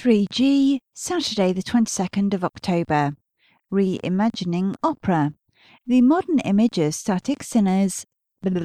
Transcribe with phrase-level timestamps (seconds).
[0.00, 3.12] 3G, Saturday, the 22nd of October.
[3.70, 5.34] Reimagining Opera.
[5.86, 8.06] The modern image of static singers.
[8.40, 8.58] The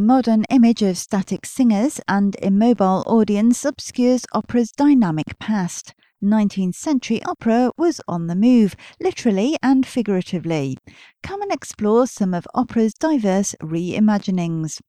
[0.00, 5.94] modern image of static singers and immobile audience obscures opera's dynamic past.
[6.20, 10.76] 19th century opera was on the move, literally and figuratively.
[11.22, 14.80] Come and explore some of opera's diverse reimaginings.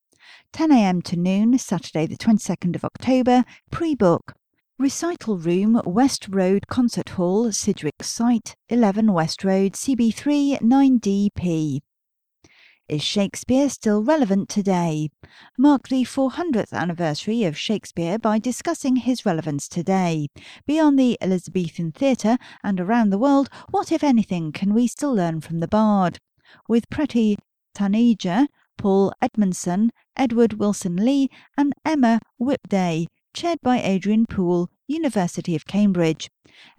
[0.54, 1.02] 10 a.m.
[1.02, 4.34] to noon, Saturday, the 22nd of October, pre book.
[4.80, 11.80] Recital Room, West Road Concert Hall, Sidgwick Site, 11 West Road, CB3 9DP.
[12.88, 15.10] Is Shakespeare still relevant today?
[15.58, 20.30] Mark the 400th anniversary of Shakespeare by discussing his relevance today.
[20.66, 25.42] Beyond the Elizabethan theatre and around the world, what, if anything, can we still learn
[25.42, 26.20] from the bard?
[26.70, 27.36] With Preti
[27.76, 35.66] Taneja, Paul Edmondson, Edward Wilson Lee, and Emma Whipday, chaired by Adrian Poole, University of
[35.66, 36.30] Cambridge.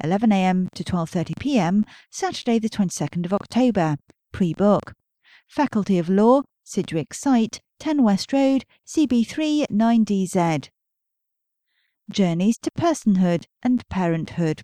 [0.02, 3.96] 11am to 12:30 pm, Saturday the 22nd of October.
[4.32, 4.94] Pre-book.
[5.46, 10.70] Faculty of Law, Sidgwick Site, 10 West Road, CB3 9DZ.
[12.10, 14.62] Journeys to Personhood and Parenthood.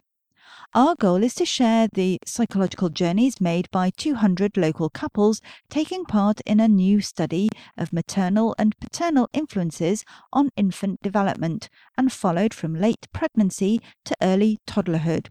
[0.76, 6.40] Our goal is to share the psychological journeys made by 200 local couples taking part
[6.40, 12.74] in a new study of maternal and paternal influences on infant development and followed from
[12.74, 15.28] late pregnancy to early toddlerhood.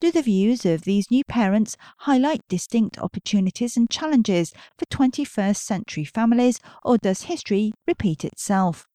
[0.00, 6.04] Do the views of these new parents highlight distinct opportunities and challenges for 21st century
[6.06, 8.86] families, or does history repeat itself?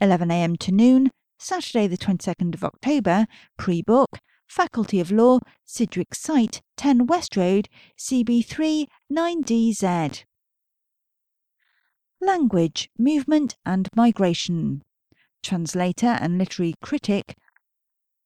[0.00, 3.26] 11am to noon, Saturday, the 22nd of October,
[3.58, 10.24] pre book Faculty of Law, Sidgwick Site, 10 West Road, CB3 9DZ.
[12.20, 14.82] Language, Movement and Migration.
[15.42, 17.36] Translator and literary critic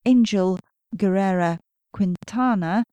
[0.04, 0.58] Angel
[0.96, 1.58] Gurria
[1.92, 2.84] Quintana,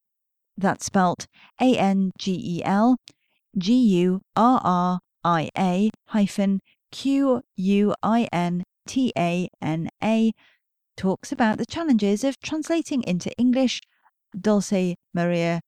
[0.57, 1.27] that's spelt
[1.61, 2.97] A N G E L
[3.57, 6.59] G U R R I A hyphen
[6.91, 10.33] Q U I N T A N A
[10.95, 13.81] talks about the challenges of translating into English
[14.39, 15.61] Dulce Maria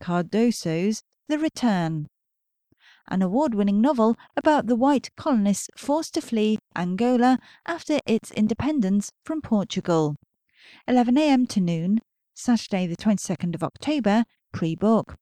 [0.00, 2.08] Cardoso's The Return,
[3.10, 9.10] an award winning novel about the white colonists forced to flee Angola after its independence
[9.24, 10.16] from Portugal.
[10.88, 12.00] 11am to noon,
[12.34, 15.16] Saturday, the 22nd of October, pre book.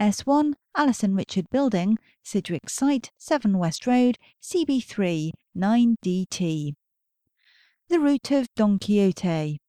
[0.00, 6.74] S1 Alison Richard Building, Sidgwick Site, 7 West Road, CB3 9DT.
[7.88, 9.60] The Route of Don Quixote.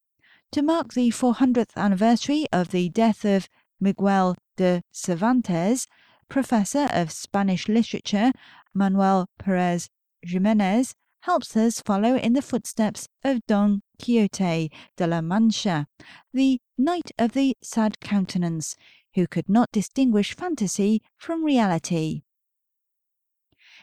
[0.50, 3.48] To mark the 400th anniversary of the death of
[3.78, 5.86] Miguel de Cervantes,
[6.28, 8.32] professor of Spanish literature
[8.74, 9.88] Manuel Perez
[10.22, 15.86] Jimenez helps us follow in the footsteps of Don Quixote de la Mancha,
[16.34, 18.74] the knight of the sad countenance,
[19.14, 22.22] who could not distinguish fantasy from reality.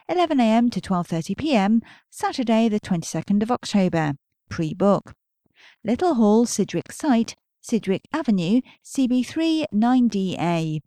[0.10, 0.70] 11 a.m.
[0.70, 1.82] to 12:30 p.m.
[2.10, 4.16] Saturday the 22nd of October
[4.50, 5.14] pre-book.
[5.84, 10.82] Little Hall Sidgwick Site, Sidgwick Avenue, CB3 9DA.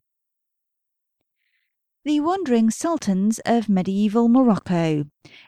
[2.05, 5.05] The Wandering Sultans of Medieval Morocco.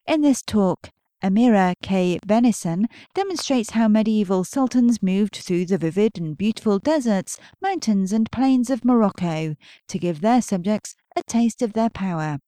[0.06, 0.90] In this talk,
[1.22, 2.18] Amira K.
[2.26, 8.70] Bennison demonstrates how medieval sultans moved through the vivid and beautiful deserts, mountains, and plains
[8.70, 9.54] of Morocco
[9.88, 12.38] to give their subjects a taste of their power.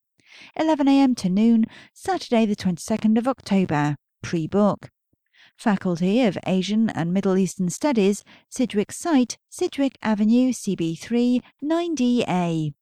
[0.56, 1.14] 11 a.m.
[1.16, 3.96] to noon, Saturday, the 22nd of October.
[4.22, 4.88] Pre book.
[5.62, 12.74] Faculty of Asian and Middle Eastern Studies, Sidgwick Site, Sidgwick Avenue, CB3 9DA.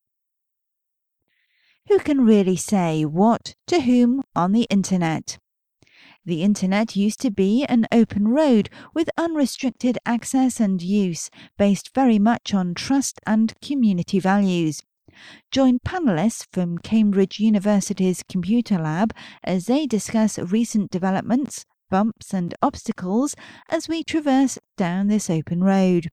[1.89, 5.39] Who can really say what to whom on the Internet?
[6.25, 12.19] The Internet used to be an open road with unrestricted access and use, based very
[12.19, 14.81] much on trust and community values.
[15.51, 19.13] Join panelists from Cambridge University's Computer Lab
[19.45, 23.37] as they discuss recent developments, bumps and obstacles
[23.69, 26.11] as we traverse down this open road.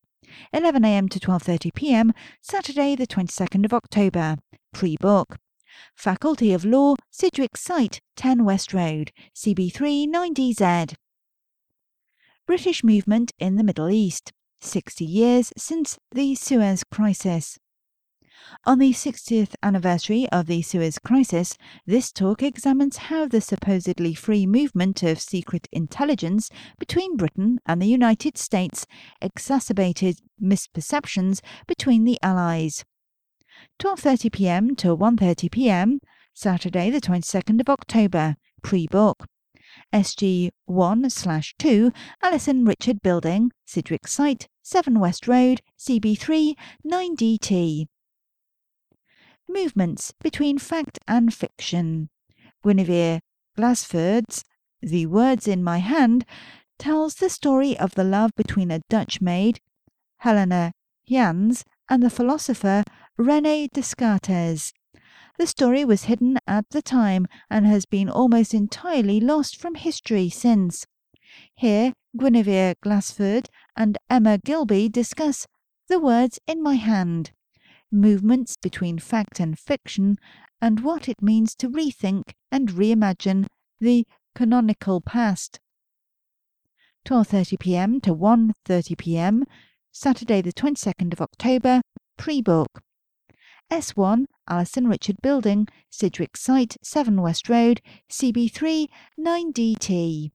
[0.53, 4.38] 11am to 12:30 pm, Saturday the 22nd of October.
[4.74, 5.38] Pre-book.
[5.95, 10.95] Faculty of Law, Sidgwick Site, 10 West Road, CB3 9DZ.
[12.45, 14.33] British movement in the Middle East.
[14.62, 17.57] 60 years since the Suez Crisis.
[18.65, 24.45] On the 60th anniversary of the Suez Crisis, this talk examines how the supposedly free
[24.45, 28.85] movement of secret intelligence between Britain and the United States
[29.21, 32.85] exacerbated misperceptions between the Allies.
[33.79, 34.75] 12:30 p.m.
[34.75, 35.99] to 1:30 p.m.
[36.33, 38.35] Saturday the 22nd of October.
[38.61, 39.25] Pre-book.
[39.93, 41.91] SG1 slash 2,
[42.21, 46.55] Alison Richard Building, Sidgwick Site, 7 West Road, CB3,
[46.85, 47.87] 9DT.
[49.49, 52.09] Movements between fact and fiction.
[52.63, 53.21] Guinevere
[53.57, 54.44] Glasfurd's
[54.81, 56.25] The Words in My Hand
[56.77, 59.59] tells the story of the love between a Dutch maid,
[60.17, 60.73] Helena
[61.07, 62.83] Jans, and the philosopher
[63.17, 64.73] Rene Descartes.
[65.38, 70.29] The story was hidden at the time and has been almost entirely lost from history
[70.29, 70.85] since.
[71.55, 75.47] Here, Guinevere Glasfurd and Emma Gilby discuss
[75.88, 77.31] The Words in My Hand,
[77.91, 80.17] movements between fact and fiction,
[80.61, 83.47] and what it means to rethink and reimagine
[83.79, 84.05] the
[84.35, 85.59] canonical past.
[87.05, 88.01] 12:30 p.m.
[88.01, 89.45] to 1:30 p.m.
[89.91, 91.81] Saturday the 22nd of October,
[92.17, 92.81] pre-book.
[93.71, 98.87] S1 Alison Richard Building, Sidgwick Site, 7 West Road, CB3
[99.19, 100.31] 9DT.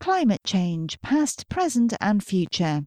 [0.00, 2.82] Climate change, past, present, and future.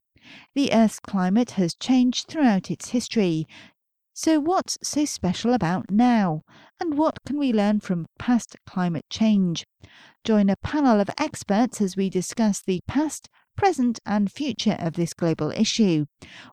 [0.55, 3.47] The Earth's climate has changed throughout its history.
[4.13, 6.43] So, what's so special about now?
[6.79, 9.65] And what can we learn from past climate change?
[10.23, 15.13] Join a panel of experts as we discuss the past, present, and future of this
[15.13, 16.05] global issue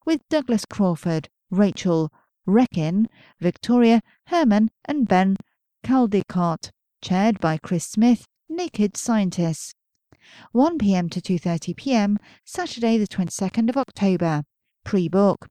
[0.05, 2.13] with Douglas Crawford, Rachel
[2.47, 3.09] Rekin,
[3.41, 5.37] Victoria Herman, and Ben
[5.83, 6.71] Caldecott,
[7.01, 9.75] chaired by Chris Smith, Naked Scientists.
[10.53, 11.09] 1 p.m.
[11.09, 12.19] to 2:30 p.m.
[12.45, 14.43] Saturday the 22nd of October.
[14.85, 15.47] Pre-book.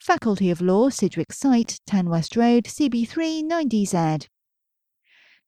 [0.00, 4.28] Faculty of Law, Sidgwick Site, 10 West Road, CB3 9DZ.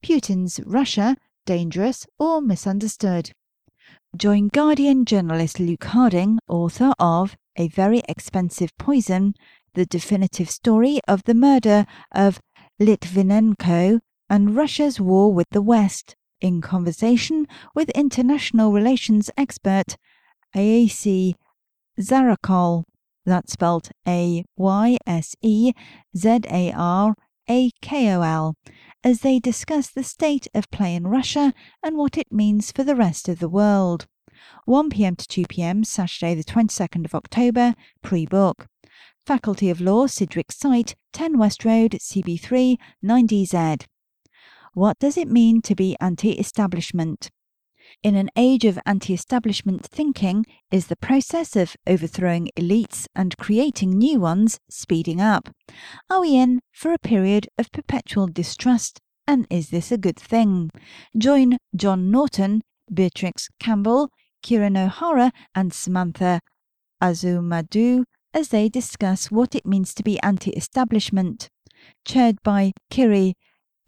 [0.03, 1.17] Putin's Russia,
[1.47, 3.33] dangerous or misunderstood.
[4.17, 9.35] Join Guardian journalist Luke Harding, author of A Very Expensive Poison,
[9.75, 12.41] the definitive story of the murder of
[12.81, 19.97] Litvinenko and Russia's war with the West, in conversation with international relations expert
[20.55, 21.35] Ayse
[22.01, 22.85] Zarakol,
[23.25, 25.73] that's spelled A Y S E
[26.17, 27.15] Z A R
[27.49, 28.55] A K O L,
[29.05, 31.53] as they discuss the state of play in Russia
[31.83, 34.07] and what it means for the rest of the world.
[34.65, 38.67] 1 pm to 2 pm, Saturday, the 22nd of October, pre book.
[39.27, 43.85] Faculty of Law, Sidgwick Site, 10 West Road, CB3, 9DZ.
[44.75, 47.31] What does it mean to be anti establishment?
[48.03, 53.91] In an age of anti establishment thinking, is the process of overthrowing elites and creating
[53.91, 55.49] new ones speeding up?
[56.11, 59.01] Are we in for a period of perpetual distrust?
[59.27, 60.71] And is this a good thing?
[61.17, 62.63] Join John Naughton,
[62.93, 64.11] Beatrix Campbell,
[64.43, 66.41] Kieran O'Hara, and Samantha
[67.03, 68.05] Asumadu
[68.35, 71.49] as they discuss what it means to be anti establishment.
[72.05, 73.35] Chaired by Kiri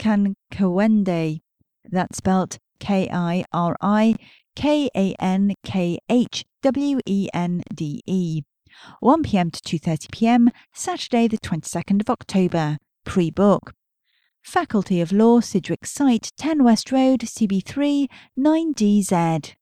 [0.01, 1.41] Kankhwende,
[1.85, 4.17] that's spelled K I R I
[4.57, 8.43] K A N K H W E N D E.
[9.01, 12.79] 1 pm to 2:30 pm, Saturday the 22nd of October.
[13.05, 13.75] Pre-book.
[14.43, 18.09] Faculty of Law, Sidgwick Site, 10 West Road, CB3,
[18.39, 19.55] 9DZ.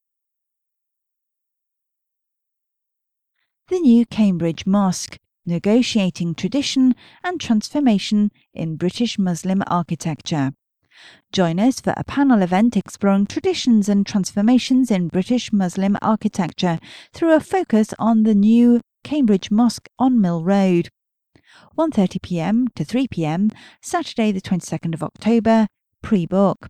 [3.67, 10.53] The new Cambridge Mosque, negotiating tradition and transformation in British Muslim architecture.
[11.33, 16.79] Join us for a panel event exploring traditions and transformations in British Muslim architecture
[17.13, 20.91] through a focus on the new Cambridge Mosque on Mill Road.
[21.77, 22.69] 1:30 p.m.
[22.75, 23.51] to 3 p.m.
[23.81, 25.67] Saturday the 22nd of October,
[26.03, 26.69] pre-book.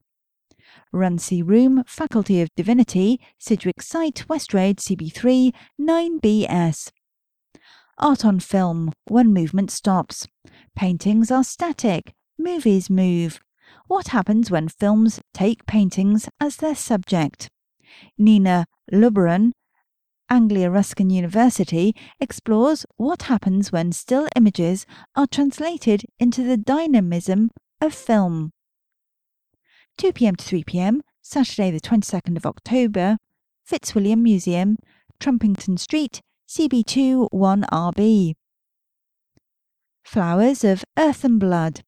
[0.93, 6.91] Runcie Room, Faculty of Divinity, Sidgwick Site, West Road, CB3, 9BS.
[8.01, 10.29] Art on film, when movement stops.
[10.77, 13.41] Paintings are static, movies move.
[13.89, 17.49] What happens when films take paintings as their subject?
[18.17, 19.51] Nina Luberon,
[20.31, 24.87] Anglia Ruskin University, explores what happens when still images
[25.17, 27.51] are translated into the dynamism
[27.81, 28.53] of film.
[29.97, 33.17] 2 pm to 3 pm, Saturday, the 22nd of October,
[33.65, 34.77] Fitzwilliam Museum,
[35.19, 38.33] Trumpington Street, CB2 1RB.
[40.03, 41.83] Flowers of Earth and Blood.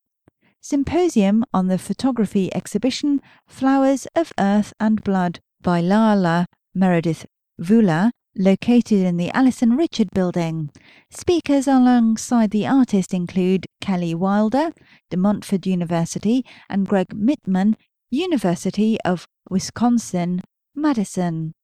[0.60, 7.24] Symposium on the photography exhibition Flowers of Earth and Blood by Lala Meredith
[7.58, 10.68] Vula, located in the Alison Richard Building.
[11.10, 14.72] Speakers alongside the artist include Kelly Wilder,
[15.08, 17.76] De Montfort University, and Gregg Mitman,
[18.10, 20.42] University of Wisconsin,
[20.74, 21.54] Madison.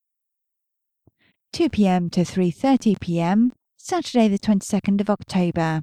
[1.57, 2.11] 2 p.m.
[2.11, 3.51] to 3:30 p.m.
[3.79, 5.81] Saturday the 22nd of October.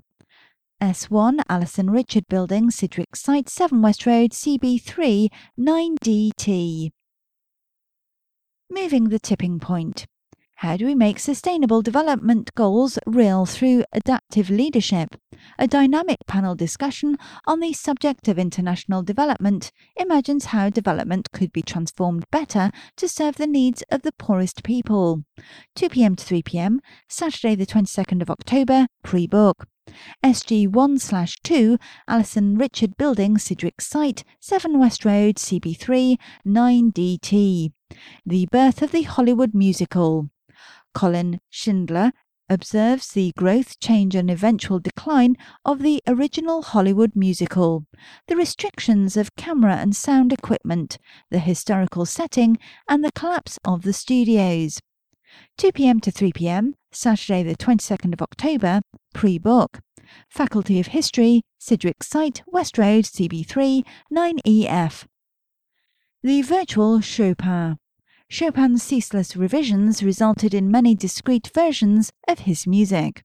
[0.79, 6.91] S1 Alison Richard Building, Sidgwick Site, 7 West Road, CB3 9DT.
[8.69, 10.05] Moving the tipping point.
[10.63, 15.17] How do we make sustainable development goals real through adaptive leadership?
[15.59, 21.63] A dynamic panel discussion on the subject of international development imagines how development could be
[21.63, 25.25] transformed better to serve the needs of the poorest people.
[25.75, 26.79] 2 pm to 3 pm,
[27.09, 29.67] Saturday, the 22nd of October, pre book.
[30.23, 31.77] SG1 slash 2,
[32.07, 36.17] Alison Richard Building, Sidgwick Site, 7 West Road, CB3,
[36.47, 37.73] 9DT.
[38.25, 40.29] The birth of the Hollywood musical.
[40.93, 42.11] Colin Shindler,
[42.49, 45.35] observes the growth, change, and eventual decline
[45.65, 47.85] of the original Hollywood musical,
[48.27, 50.97] the restrictions of camera and sound equipment,
[51.31, 52.57] the historical setting,
[52.87, 54.79] and the collapse of the studios.
[55.57, 58.81] 2 pm to 3 pm, Saturday, the 22nd of October,
[59.13, 59.79] pre book.
[60.29, 63.83] Faculty of History, Sidgwick Site, West Road, CB3,
[64.13, 65.05] 9EF.
[66.21, 67.77] The virtual Chopin.
[68.33, 73.21] Chopin's ceaseless revisions resulted in many discrete versions of his music.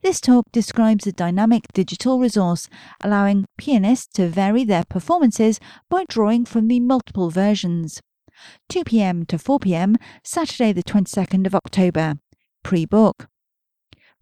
[0.00, 2.66] This talk describes a dynamic digital resource
[3.04, 5.60] allowing pianists to vary their performances
[5.90, 8.00] by drawing from the multiple versions.
[8.70, 9.26] 2 p.m.
[9.26, 12.14] to 4 p.m., Saturday, the 22nd of October.
[12.62, 13.28] Pre book.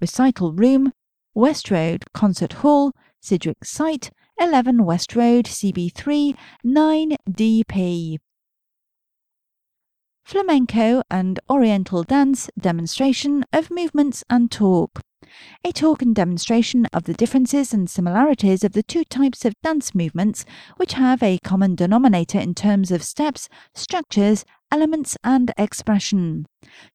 [0.00, 0.92] Recital Room,
[1.32, 4.10] West Road Concert Hall, Sidgwick Site,
[4.40, 6.36] 11 West Road, CB3,
[6.66, 8.18] 9DP
[10.25, 15.00] flamenco and oriental dance demonstration of movements and talk.
[15.64, 19.95] A talk and demonstration of the differences and similarities of the two types of dance
[19.95, 20.45] movements,
[20.76, 26.47] which have a common denominator in terms of steps, structures, elements, and expression.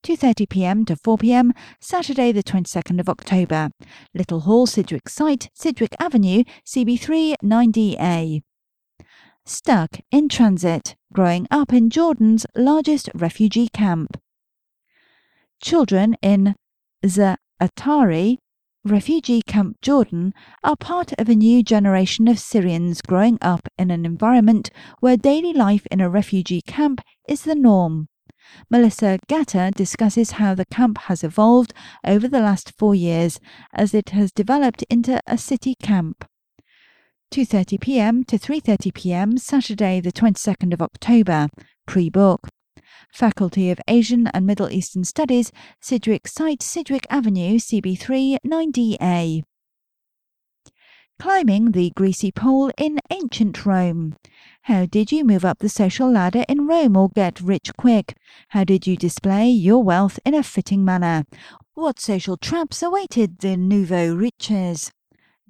[0.04, 0.86] 2:30 p.m.
[0.86, 1.54] to 4 p.m.
[1.80, 3.70] Saturday, the 22nd of October.
[4.14, 8.42] Little Hall, Sidgwick Site, Sidgwick Avenue, CB3 9DA
[9.50, 14.20] stuck in transit, growing up in Jordan's largest refugee camp.
[15.62, 16.56] Children in
[17.02, 18.38] the Zaatari
[18.86, 24.06] refugee camp Jordan, are part of a new generation of Syrians growing up in an
[24.06, 28.08] environment where daily life in a refugee camp is the norm.
[28.70, 31.74] Melissa Gatter discusses how the camp has evolved
[32.06, 33.40] over the last four years
[33.74, 36.26] as it has developed into a city camp.
[37.32, 38.24] 2:30 p.m.
[38.24, 39.38] to 3:30 p.m.
[39.38, 41.48] Saturday the 22nd of October,
[41.86, 42.48] pre-book.
[43.14, 49.44] Faculty of Asian and Middle Eastern Studies, Sidgwick Site, Sidgwick Avenue, CB3 9DA.
[51.20, 54.16] Climbing the greasy pole in ancient Rome.
[54.64, 58.16] How did you move up the social ladder in Rome or get rich quick?
[58.50, 61.26] How did you display your wealth in a fitting manner?
[61.76, 64.92] What social traps awaited the nouveau riches?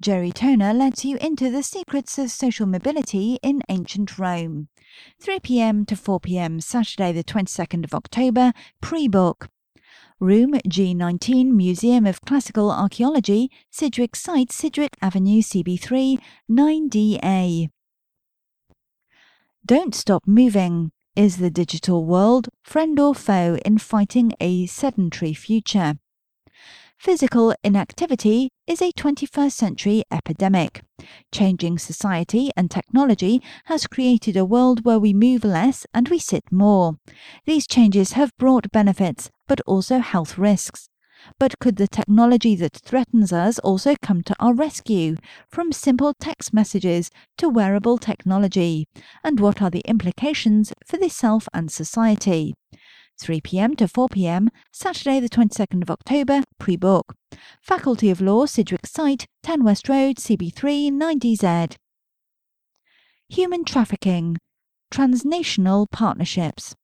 [0.00, 4.68] Jerry Toner lets you into the secrets of social mobility in ancient Rome.
[5.20, 9.48] 3 pm to 4 pm, Saturday, the 22nd of October, pre book.
[10.18, 16.18] Room G19, Museum of Classical Archaeology, Sidgwick Site, Sidgwick Avenue, CB3,
[16.50, 17.68] 9DA.
[19.66, 20.92] Don't stop moving.
[21.14, 25.98] Is the digital world friend or foe in fighting a sedentary future?
[27.00, 30.82] Physical inactivity is a 21st century epidemic.
[31.32, 36.44] Changing society and technology has created a world where we move less and we sit
[36.52, 36.98] more.
[37.46, 40.90] These changes have brought benefits, but also health risks.
[41.38, 45.16] But could the technology that threatens us also come to our rescue,
[45.48, 48.86] from simple text messages to wearable technology?
[49.24, 52.52] And what are the implications for the self and society?
[53.20, 57.14] 3 pm to 4 pm, Saturday, the 22nd of October, pre book.
[57.60, 61.76] Faculty of Law, Sidgwick Site, 10 West Road, CB3 9DZ.
[63.28, 64.38] Human Trafficking
[64.90, 66.74] Transnational Partnerships.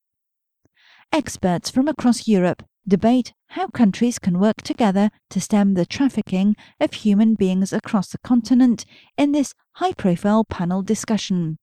[1.13, 6.93] Experts from across Europe debate how countries can work together to stem the trafficking of
[6.93, 8.85] human beings across the continent
[9.17, 11.59] in this high profile panel discussion.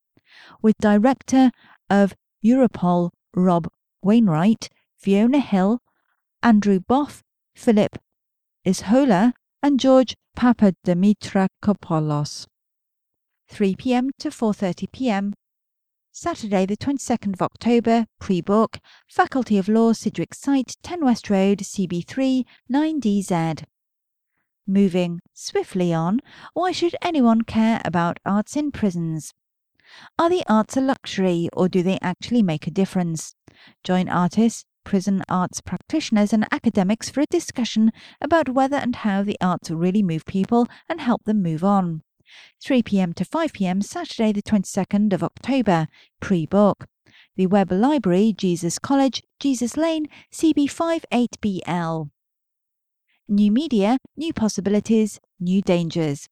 [0.61, 1.51] With Director
[1.89, 2.13] of
[2.43, 3.69] Europol, Rob
[4.03, 5.79] Wainwright, Fiona Hill,
[6.41, 7.21] Andrew Boff,
[7.55, 7.97] Philip
[8.65, 12.47] Ishola, and George Papadimitriakopoulos.
[13.49, 14.09] 3 p.m.
[14.19, 15.33] to 4:30 p.m.
[16.11, 22.45] Saturday, the 22nd of October, pre-book, Faculty of Law, Sidgwick Site, 10 West Road, CB3,
[22.71, 23.63] 9DZ.
[24.67, 26.19] Moving swiftly on,
[26.53, 29.33] why should anyone care about arts in prisons?
[30.17, 33.35] Are the arts a luxury or do they actually make a difference?
[33.83, 39.37] Join artists, prison arts practitioners, and academics for a discussion about whether and how the
[39.41, 42.03] arts really move people and help them move on.
[42.63, 45.87] 3 pm to 5 pm, Saturday, the 22nd of October,
[46.19, 46.85] pre book.
[47.35, 52.09] The Webb Library, Jesus College, Jesus Lane, CB58BL.
[53.29, 56.27] New media, new possibilities, new dangers.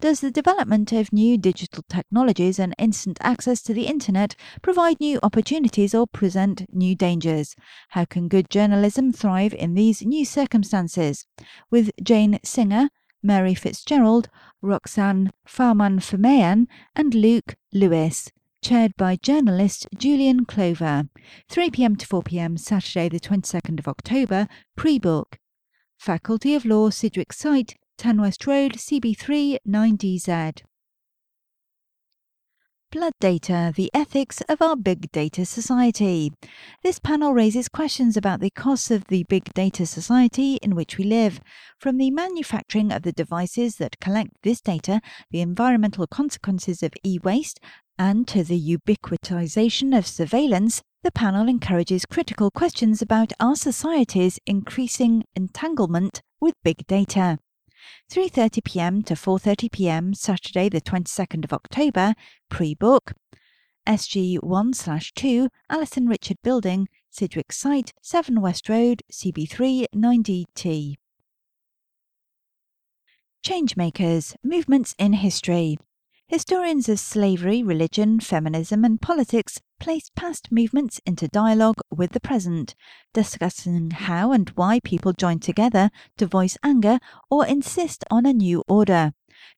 [0.00, 5.20] Does the development of new digital technologies and instant access to the internet provide new
[5.22, 7.54] opportunities or present new dangers?
[7.90, 11.26] How can good journalism thrive in these new circumstances?
[11.70, 12.88] With Jane Singer,
[13.22, 14.28] Mary Fitzgerald,
[14.60, 18.32] Roxanne Farmanfarmaian, and Luke Lewis.
[18.62, 21.08] Chaired by journalist Julian Clover.
[21.48, 25.38] 3 pm to 4 pm, Saturday, the 22nd of October, pre book.
[26.02, 30.62] Faculty of Law, Sidgwick Site, 10 West Road, CB3 9DZ.
[32.90, 36.32] Blood Data The Ethics of Our Big Data Society.
[36.82, 41.04] This panel raises questions about the costs of the big data society in which we
[41.04, 41.40] live,
[41.78, 47.20] from the manufacturing of the devices that collect this data, the environmental consequences of e
[47.22, 47.60] waste,
[47.96, 50.82] and to the ubiquitization of surveillance.
[51.02, 57.38] The panel encourages critical questions about our society's increasing entanglement with big data.
[58.08, 59.02] 3:30 p.m.
[59.02, 60.14] to 4:30 p.m.
[60.14, 62.14] Saturday the 22nd of October,
[62.48, 63.14] pre-book.
[63.84, 70.94] SG 1/2 Alison Richard Building, Sidgwick Site, 7 West Road, CB3 9DT.
[73.44, 75.78] Changemakers Movements in History.
[76.32, 82.74] Historians of slavery, religion, feminism, and politics place past movements into dialogue with the present,
[83.12, 86.98] discussing how and why people join together to voice anger
[87.30, 89.12] or insist on a new order.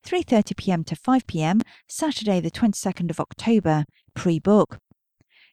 [0.05, 0.83] 3:30 p.m.
[0.83, 1.61] to 5 p.m.
[1.87, 4.77] Saturday the 22nd of October, pre-book.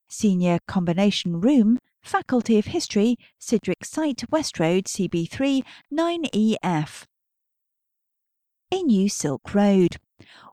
[0.09, 5.63] Senior Combination Room, Faculty of History, Sidgwick Site, West Road, CB3
[5.95, 7.05] 9EF.
[8.73, 9.99] A new Silk Road.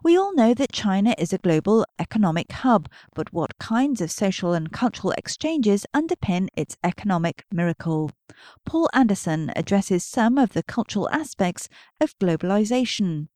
[0.01, 4.53] We all know that China is a global economic hub, but what kinds of social
[4.53, 8.11] and cultural exchanges underpin its economic miracle?
[8.65, 11.67] Paul Anderson addresses some of the cultural aspects
[11.99, 13.27] of globalization.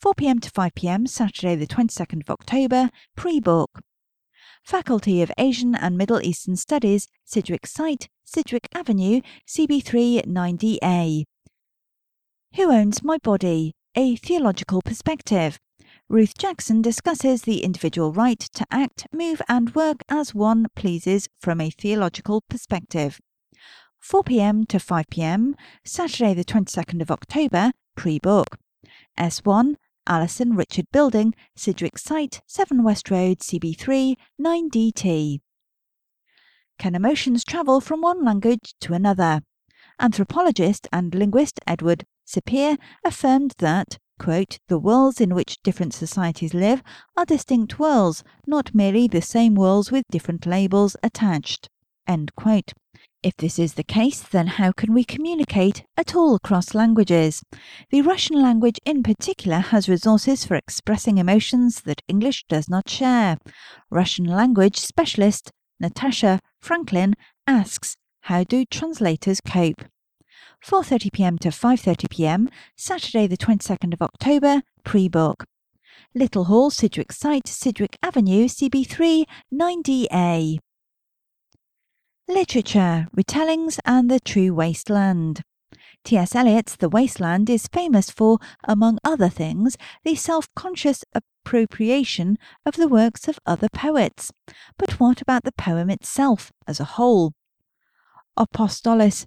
[0.00, 3.80] 4 pm to 5 pm, Saturday, the 22nd of October, pre book.
[4.64, 11.24] Faculty of Asian and Middle Eastern Studies, Sidgwick Site, Sidgwick Avenue, CB3 9DA.
[12.54, 13.74] Who owns my body?
[13.94, 15.58] A theological perspective.
[16.10, 21.60] Ruth Jackson discusses the individual right to act, move, and work as one pleases from
[21.60, 23.20] a theological perspective.
[24.00, 28.56] 4 pm to 5 pm, Saturday, the 22nd of October, pre book.
[29.18, 29.74] S1,
[30.06, 35.40] Alison Richard Building, Sidgwick Site, 7 West Road, CB3, 9DT.
[36.78, 39.42] Can emotions travel from one language to another?
[40.00, 46.82] Anthropologist and linguist Edward Sapir affirmed that Quote, the worlds in which different societies live
[47.16, 51.68] are distinct worlds, not merely the same worlds with different labels attached.
[52.06, 52.72] End quote.
[53.22, 57.42] If this is the case, then how can we communicate at all across languages?
[57.90, 63.38] The Russian language in particular has resources for expressing emotions that English does not share.
[63.90, 65.50] Russian language specialist
[65.80, 67.14] Natasha Franklin
[67.46, 69.84] asks, how do translators cope?
[70.64, 71.38] 4:30 p.m.
[71.38, 72.48] to 5:30 p.m.
[72.76, 75.44] Saturday the 22nd of October, pre-book.
[76.14, 80.58] Little Hall, Sidgwick Site, Sidgwick Avenue, CB3 9DA.
[82.26, 85.42] Literature, Retellings and the True Wasteland.
[86.04, 86.34] T.S.
[86.34, 92.88] Eliot's The Wasteland is famous for, among other things, the self conscious appropriation of the
[92.88, 94.30] works of other poets.
[94.78, 97.32] But what about the poem itself as a whole?
[98.38, 99.26] Apostolos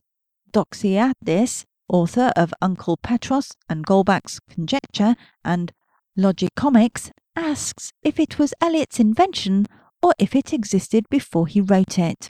[0.51, 5.71] Doxiadis, author of Uncle Petros and Goldbach's Conjecture and
[6.17, 9.67] Logicomix, asks if it was Eliot's invention
[10.01, 12.29] or if it existed before he wrote it.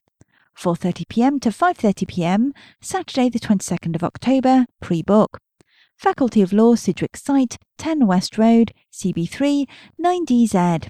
[0.58, 1.40] 4:30 p.m.
[1.40, 2.54] to 5:30 p.m.
[2.82, 5.40] Saturday the 22nd of October, pre-book.
[5.98, 9.68] Faculty of Law, Sidgwick Site, 10 West Road, CB3
[10.04, 10.90] 9DZ.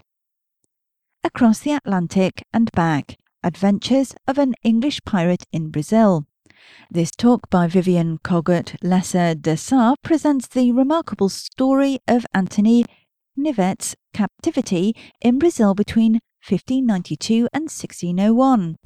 [1.24, 3.18] Across the Atlantic and back.
[3.44, 6.26] Adventures of an English pirate in Brazil.
[6.90, 12.86] This talk by Vivian Kogut Lessa de Sa presents the remarkable story of Anthony
[13.38, 18.78] Knivet's captivity in Brazil between 1592 and 1601.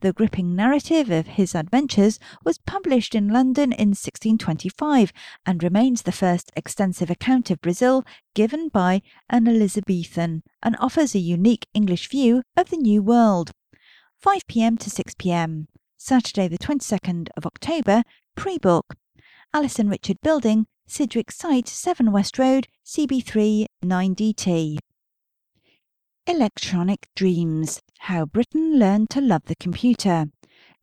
[0.00, 5.12] The gripping narrative of his adventures was published in London in 1625
[5.46, 11.20] and remains the first extensive account of Brazil given by an Elizabethan and offers a
[11.20, 13.52] unique English view of the New World.
[14.20, 15.68] 5 pm to 6 pm.
[16.06, 18.02] Saturday, the 22nd of October,
[18.36, 18.94] pre book.
[19.54, 24.76] Alison Richard Building, Sidgwick Site, 7 West Road, CB3 9DT.
[26.26, 30.26] Electronic Dreams How Britain Learned to Love the Computer.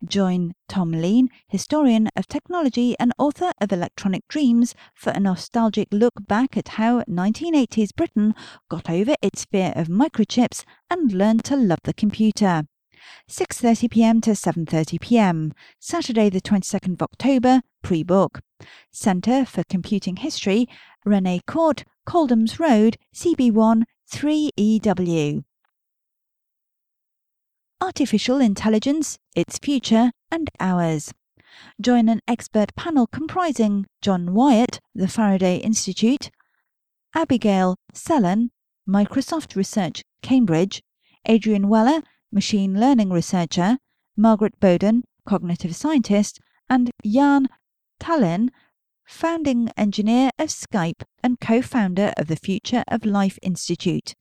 [0.04, 6.14] Join Tom Lean, historian of technology and author of Electronic Dreams, for a nostalgic look
[6.28, 8.34] back at how 1980s Britain
[8.70, 12.64] got over its fear of microchips and learned to love the computer.
[13.30, 14.22] 6:30 p.m.
[14.22, 15.54] to 7:30 p.m.
[15.80, 18.42] Saturday the 22nd of October, pre-book.
[18.92, 20.68] Centre for Computing History,
[21.06, 25.44] Renee Court, Coldhams Road, CB1 3EW.
[27.80, 31.14] Artificial Intelligence, Its Future and Ours.
[31.82, 36.30] Join an expert panel comprising John Wyatt, the Faraday Institute,
[37.16, 38.52] Abigail Sellen,
[38.88, 40.82] Microsoft Research, Cambridge,
[41.26, 42.02] Adrian Weller,
[42.34, 43.78] Machine Learning Researcher,
[44.16, 46.40] Margaret Boden, Cognitive Scientist,
[46.70, 47.48] and Jaan
[48.00, 48.50] Tallinn,
[49.06, 54.14] founding engineer of Skype and co founder of the Future of Life Institute.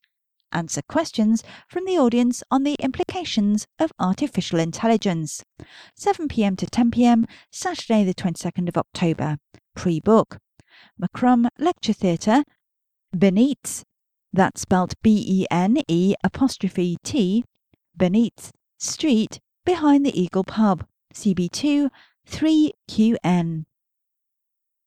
[0.50, 5.44] Answer questions from the audience on the implications of artificial intelligence.
[5.94, 9.38] 7 pm to 10 pm, Saturday, the 22nd of October.
[9.76, 10.38] Pre book.
[11.00, 12.42] McCrum Lecture Theatre,
[13.14, 13.84] Benitz,
[14.32, 17.44] that's spelt B E N E apostrophe T,
[17.96, 21.90] Bene't Street, behind the Eagle Pub, CB2
[22.28, 23.64] 3QN.